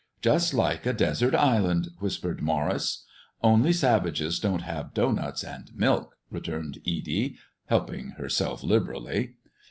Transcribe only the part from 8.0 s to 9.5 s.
herself liberally.